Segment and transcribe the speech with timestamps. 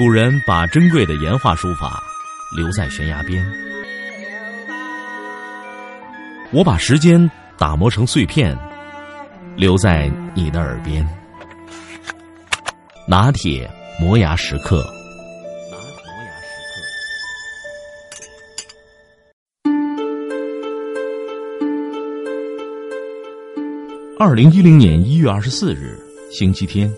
[0.00, 2.02] 古人把珍贵的岩画书法
[2.56, 3.46] 留在悬崖边，
[6.50, 8.56] 我把时间打磨成碎片，
[9.58, 11.06] 留在你的耳边。
[13.06, 14.82] 拿铁磨牙时刻。
[24.18, 25.94] 二零一零年一月二十四日，
[26.32, 26.90] 星期天，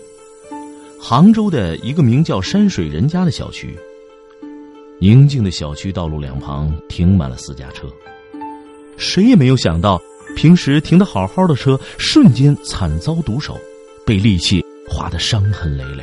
[1.05, 3.77] 杭州的一个名叫山水人家的小区，
[4.99, 7.89] 宁静的小区道路两旁停满了私家车。
[8.95, 10.01] 谁也没有想到，
[10.33, 13.59] 平时停得好好的车，瞬间惨遭毒手，
[14.05, 16.01] 被利器划得伤痕累累。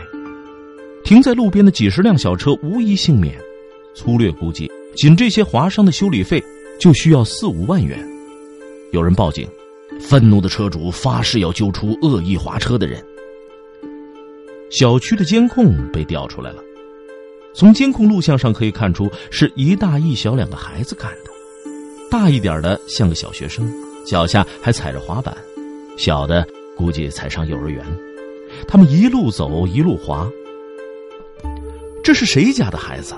[1.02, 3.40] 停在路边的几十辆小车无一幸免，
[3.94, 6.44] 粗略估计，仅这些划伤的修理费
[6.78, 8.06] 就需要四五万元。
[8.92, 9.48] 有人报警。
[9.98, 13.04] 愤怒的车主发誓要揪出恶意划车的人。
[14.70, 16.62] 小区的监控被调出来了，
[17.52, 21.30] 从监控录像上可以看出，是一大一小两个孩子干的。
[22.08, 23.68] 大一点的像个小学生，
[24.06, 25.34] 脚下还踩着滑板；
[25.98, 27.84] 小的估计才上幼儿园。
[28.68, 30.28] 他们一路走一路滑。
[32.02, 33.14] 这是谁家的孩子？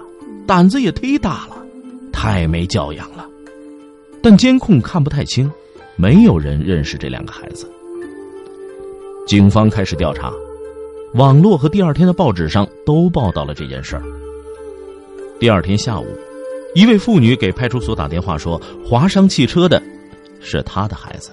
[0.47, 1.65] 胆子也忒大了，
[2.13, 3.29] 太没教养了。
[4.23, 5.51] 但监控看不太清。
[5.95, 7.71] 没有人认识这两个孩子。
[9.27, 10.33] 警方开始调查，
[11.15, 14.03] 网络和第二天的报纸上都报道了这件事儿。
[15.39, 16.07] 第二天下午，
[16.75, 19.83] 一位妇女给派出所打电话说，划伤汽车的
[20.41, 21.31] 是她的孩子。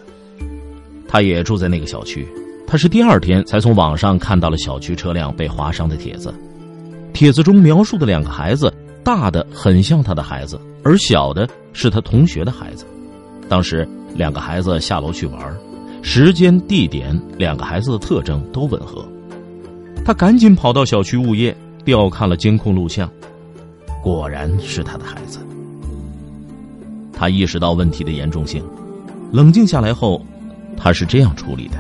[1.08, 2.28] 她也住在那个小区，
[2.68, 6.34] 她是第二天才从网上看到了小区车辆被划伤的帖子。
[7.14, 12.86] 帖子中描述的两个孩子，大的很像她的孩子，而小的是她同学的孩子。
[13.48, 13.88] 当时。
[14.16, 15.56] 两个孩子下楼去玩，
[16.02, 19.08] 时间、地点、两个孩子的特征都吻合。
[20.10, 23.08] 他赶紧跑到小区物业调看了监控录像，
[24.02, 25.38] 果然是他的孩子。
[27.14, 28.64] 他意识到问题的严重性，
[29.32, 30.26] 冷静下来后，
[30.76, 31.78] 他是这样处理的：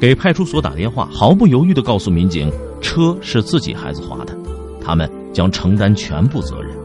[0.00, 2.50] 给派出所打电话，毫不犹豫的告诉民警，
[2.80, 4.36] 车是自己孩子划的，
[4.84, 6.76] 他们将承担全部责任。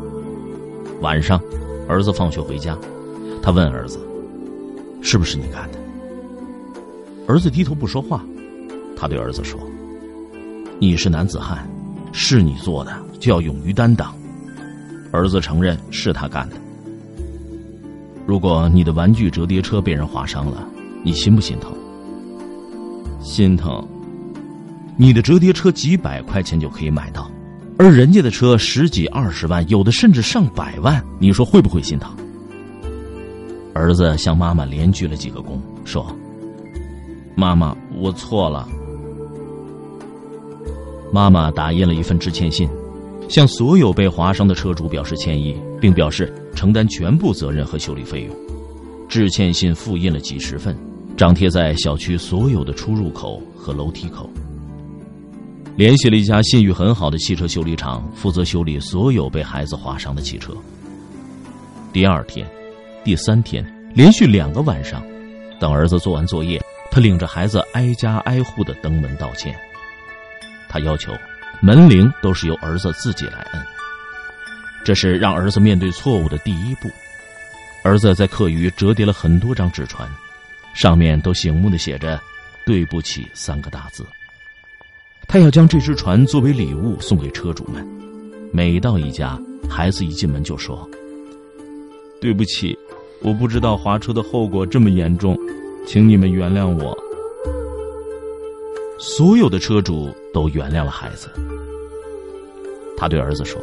[1.01, 1.41] 晚上，
[1.87, 2.77] 儿子放学回家。
[3.41, 3.97] 他问儿子
[5.01, 5.79] ：“是不是你干的？”
[7.27, 8.23] 儿子低头不说话。
[8.95, 9.59] 他对儿子说
[10.83, 11.65] ：“你是男子汉，
[12.11, 14.13] 是你做的就要勇于担当。”
[15.13, 16.57] 儿子承认是他干的。
[18.25, 20.67] 如果你的玩具折叠车被人划伤了，
[21.01, 21.71] 你心不心疼？
[23.21, 23.81] 心疼。
[24.97, 27.31] 你的折叠车几百块钱就可以买到，
[27.79, 32.13] 而人家的车十几二十万，有的甚至上百万，你说会不会心疼？
[33.73, 36.05] 儿子向妈妈连鞠了几个躬，说
[37.37, 38.67] ：“妈妈，我错了。”
[41.13, 42.67] 妈妈打印了一份致歉信，
[43.29, 48.35] 向所有被划伤的车主表示歉意，并表示承担全部责任和修理费用。
[49.07, 50.75] 致歉信复印了几十份，
[51.15, 54.27] 张贴在小区所有的出入口和楼梯口。
[55.75, 60.51] 联系了一家信誉很好的汽车修理厂，负责修理所有被孩子划伤的汽车。
[61.93, 62.43] 第二天。
[63.03, 63.63] 第三天，
[63.93, 65.03] 连续两个晚上，
[65.59, 66.59] 等儿子做完作业，
[66.89, 69.53] 他领着孩子挨家挨户的登门道歉。
[70.73, 71.13] 他要求，
[71.61, 73.63] 门铃都是由儿子自己来摁。
[74.83, 76.89] 这是让儿子面对错误的第一步。
[77.83, 80.09] 儿子在课余折叠了很多张纸船，
[80.73, 82.19] 上面都醒目的写着
[82.65, 84.03] “对不起”三个大字。
[85.27, 87.87] 他要将这只船作为礼物送给车主们。
[88.51, 90.89] 每到一家，孩子一进门就说
[92.19, 92.75] ：“对不起。”
[93.21, 95.37] 我不知道划车的后果这么严重，
[95.87, 96.97] 请你们原谅我。
[99.05, 101.27] 所有的车主都原谅了孩子。
[102.95, 103.61] 他对儿子说：“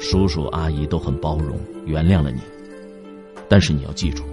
[0.00, 2.40] 叔叔阿姨都很包容，原谅了你。
[3.48, 4.24] 但是你要记住，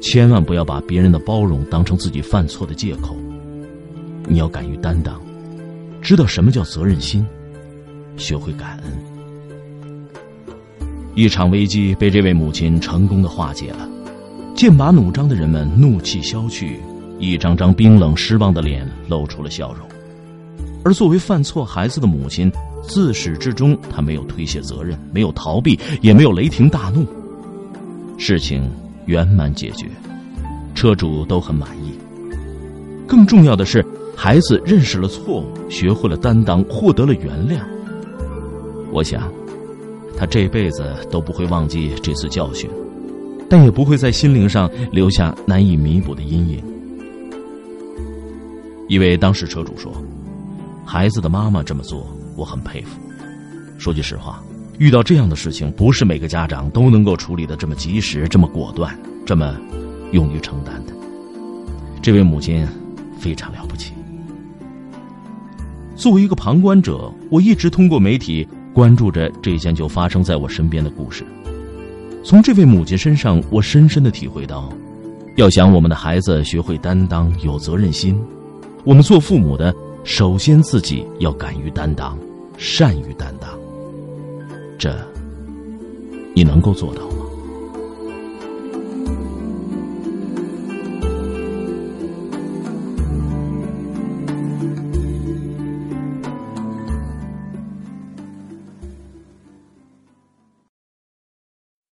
[0.00, 3.16] 千万不要把别人的包容当成自己犯错的借口。
[4.26, 5.22] 你要敢于担当，
[6.02, 7.24] 知道什么叫责任心，
[8.16, 8.92] 学会感恩。”
[11.14, 13.88] 一场危机被这位母亲成功的化解了，
[14.56, 16.80] 剑拔弩张的人们怒气消去，
[17.20, 19.86] 一张张冰冷失望的脸露出了笑容。
[20.82, 22.50] 而作为犯错孩子的母亲，
[22.82, 27.06] 自始至终她没有推卸责任，没有逃避，也没有雷霆大怒。
[28.16, 28.68] 事情
[29.06, 29.86] 圆满解决，
[30.74, 31.92] 车主都很满意。
[33.06, 33.84] 更重要的是，
[34.16, 37.60] 孩子认识了错误，学会了担当，获得了原谅。
[38.90, 39.30] 我想。
[40.16, 42.68] 他这辈子都不会忘记这次教训，
[43.48, 46.62] 但也不会在心灵上留下难以弥补的阴影。
[48.90, 49.92] 一位当事车主说
[50.84, 52.04] ：“孩子的妈妈这么做，
[52.34, 52.98] 我很佩服。
[53.78, 54.42] 说句实话，
[54.78, 58.92] 遇到这样的事情，不是每个家长都能够处理的这么及时、这么果断、
[59.24, 59.56] 这么
[60.10, 60.92] 勇于承担的。
[62.02, 62.66] 这位母亲
[63.16, 63.92] 非常了不起。
[65.94, 68.44] 作为一个旁观者，我一直通过媒体
[68.74, 71.24] 关注着这件就发生在我身边的故事。
[72.24, 74.68] 从这位母亲身上，我深深的体会到，
[75.36, 78.20] 要想我们的孩子学会担当、有责任心，
[78.84, 79.74] 我们做父母的
[80.04, 82.18] 首先自己要敢于担当、
[82.56, 83.50] 善于担当。
[84.78, 84.94] 这，
[86.34, 87.09] 你能够做到？